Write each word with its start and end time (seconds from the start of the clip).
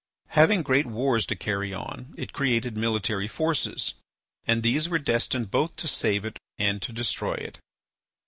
Having 0.29 0.63
great 0.63 0.87
wars 0.87 1.27
to 1.27 1.35
carry 1.35 1.75
on, 1.75 2.15
it 2.17 2.33
created 2.33 2.75
military 2.75 3.27
forces, 3.27 3.93
and 4.47 4.63
these 4.63 4.89
were 4.89 4.97
destined 4.97 5.51
both 5.51 5.75
to 5.75 5.87
save 5.87 6.25
it 6.25 6.39
and 6.57 6.81
to 6.81 6.91
destroy 6.91 7.33
it. 7.35 7.59